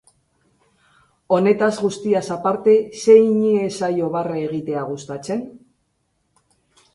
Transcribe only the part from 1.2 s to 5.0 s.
Honetaz guztiaz aparte, zeini ez zaio barre egitea